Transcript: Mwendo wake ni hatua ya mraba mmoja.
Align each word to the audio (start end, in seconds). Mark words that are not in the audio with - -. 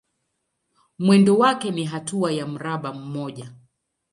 Mwendo 0.99 1.37
wake 1.37 1.71
ni 1.71 1.83
hatua 1.85 2.31
ya 2.31 2.47
mraba 2.47 2.93
mmoja. 2.93 3.51